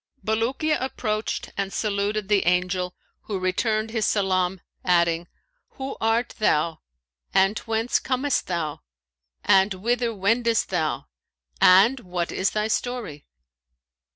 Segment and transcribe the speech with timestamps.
[0.25, 5.27] Bulukiya approached and saluted the Angel, who returned his salam adding,
[5.73, 6.79] 'Who art thou
[7.35, 8.81] and whence comest thou
[9.43, 11.05] and whither wendest thou
[11.61, 13.27] and what is thy story?'